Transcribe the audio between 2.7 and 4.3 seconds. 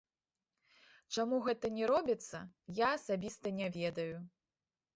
я асабіста не ведаю.